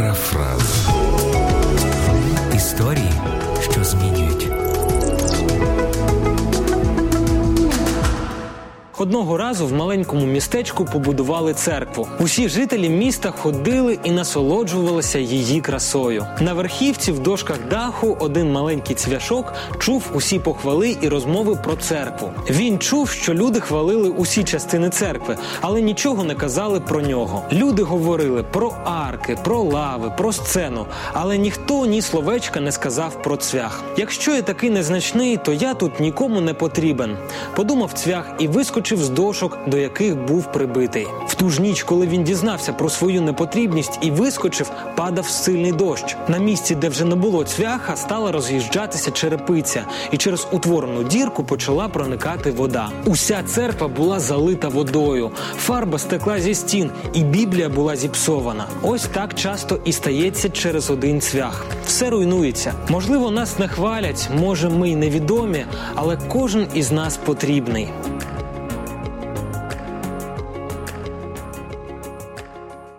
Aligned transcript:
Парафраз. 0.00 0.88
Історії, 2.54 3.12
що 3.70 3.84
змінюють. 3.84 4.49
Одного 9.00 9.36
разу 9.38 9.66
в 9.66 9.72
маленькому 9.72 10.26
містечку 10.26 10.84
побудували 10.84 11.54
церкву. 11.54 12.08
Усі 12.18 12.48
жителі 12.48 12.88
міста 12.88 13.30
ходили 13.30 13.98
і 14.04 14.10
насолоджувалися 14.10 15.18
її 15.18 15.60
красою. 15.60 16.26
На 16.40 16.52
верхівці 16.52 17.12
в 17.12 17.18
дошках 17.18 17.58
даху 17.70 18.16
один 18.20 18.52
маленький 18.52 18.96
цвяшок 18.96 19.52
чув 19.78 20.10
усі 20.14 20.38
похвали 20.38 20.96
і 21.00 21.08
розмови 21.08 21.58
про 21.64 21.76
церкву. 21.76 22.32
Він 22.50 22.78
чув, 22.78 23.10
що 23.10 23.34
люди 23.34 23.60
хвалили 23.60 24.08
усі 24.08 24.44
частини 24.44 24.90
церкви, 24.90 25.36
але 25.60 25.82
нічого 25.82 26.24
не 26.24 26.34
казали 26.34 26.80
про 26.80 27.00
нього. 27.00 27.42
Люди 27.52 27.82
говорили 27.82 28.42
про 28.42 28.74
арки, 28.84 29.38
про 29.44 29.62
лави, 29.62 30.12
про 30.18 30.32
сцену, 30.32 30.86
але 31.12 31.38
ніхто 31.38 31.86
ні 31.86 32.02
словечка 32.02 32.60
не 32.60 32.72
сказав 32.72 33.22
про 33.22 33.36
цвях. 33.36 33.82
Якщо 33.96 34.34
я 34.34 34.42
такий 34.42 34.70
незначний, 34.70 35.36
то 35.36 35.52
я 35.52 35.74
тут 35.74 36.00
нікому 36.00 36.40
не 36.40 36.54
потрібен. 36.54 37.16
Подумав 37.56 37.92
цвях 37.92 38.32
і 38.38 38.48
вискочив 38.48 38.89
з 38.98 39.08
дошок, 39.08 39.58
до 39.66 39.78
яких 39.78 40.16
був 40.16 40.52
прибитий. 40.52 41.06
В 41.26 41.34
ту 41.34 41.50
ж 41.50 41.62
ніч, 41.62 41.82
коли 41.82 42.06
він 42.06 42.24
дізнався 42.24 42.72
про 42.72 42.90
свою 42.90 43.22
непотрібність 43.22 43.98
і 44.02 44.10
вискочив, 44.10 44.70
падав 44.96 45.26
сильний 45.26 45.72
дощ. 45.72 46.16
На 46.28 46.38
місці, 46.38 46.74
де 46.74 46.88
вже 46.88 47.04
не 47.04 47.14
було 47.14 47.44
цвяха, 47.44 47.96
стала 47.96 48.32
роз'їжджатися 48.32 49.10
черепиця, 49.10 49.84
і 50.10 50.16
через 50.16 50.46
утворену 50.52 51.04
дірку 51.04 51.44
почала 51.44 51.88
проникати 51.88 52.50
вода. 52.50 52.88
Уся 53.06 53.42
церква 53.46 53.88
була 53.88 54.20
залита 54.20 54.68
водою, 54.68 55.30
фарба 55.58 55.98
стекла 55.98 56.40
зі 56.40 56.54
стін, 56.54 56.90
і 57.12 57.22
Біблія 57.22 57.68
була 57.68 57.96
зіпсована. 57.96 58.66
Ось 58.82 59.06
так 59.06 59.34
часто 59.34 59.80
і 59.84 59.92
стається 59.92 60.48
через 60.48 60.90
один 60.90 61.20
цвях. 61.20 61.66
Все 61.86 62.10
руйнується. 62.10 62.72
Можливо, 62.88 63.30
нас 63.30 63.58
не 63.58 63.68
хвалять, 63.68 64.28
може, 64.40 64.68
ми 64.68 64.90
й 64.90 64.96
невідомі, 64.96 65.64
але 65.94 66.18
кожен 66.28 66.66
із 66.74 66.92
нас 66.92 67.16
потрібний. 67.16 67.88